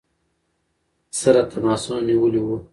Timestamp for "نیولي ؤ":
2.07-2.53